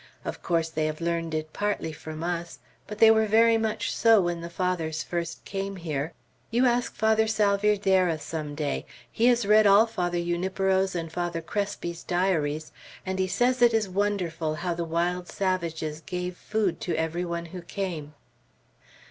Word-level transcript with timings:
Of 0.25 0.41
course 0.41 0.67
they 0.69 0.87
have 0.87 0.99
learned 0.99 1.35
it 1.35 1.53
partly 1.53 1.91
from 1.91 2.23
us; 2.23 2.57
but 2.87 2.97
they 2.97 3.11
were 3.11 3.27
very 3.27 3.55
much 3.59 3.95
so 3.95 4.19
when 4.19 4.41
the 4.41 4.49
Fathers 4.49 5.03
first 5.03 5.45
came 5.45 5.75
here. 5.75 6.13
You 6.49 6.65
ask 6.65 6.95
Father 6.95 7.27
Salvierderra 7.27 8.17
some 8.17 8.55
day. 8.55 8.87
He 9.11 9.27
has 9.27 9.45
read 9.45 9.67
all 9.67 9.85
Father 9.85 10.17
Junipero's 10.17 10.95
and 10.95 11.11
Father 11.11 11.39
Crespi's 11.41 12.01
diaries, 12.01 12.71
and 13.05 13.19
he 13.19 13.27
says 13.27 13.61
it 13.61 13.75
is 13.75 13.87
wonderful 13.87 14.55
how 14.55 14.73
the 14.73 14.83
wild 14.85 15.27
savages 15.29 16.01
gave 16.01 16.35
food 16.35 16.81
to 16.81 16.95
every 16.95 17.23
one 17.23 17.45
who 17.53 17.61
came." 17.61 18.15